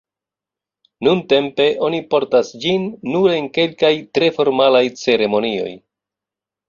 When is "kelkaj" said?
3.59-3.93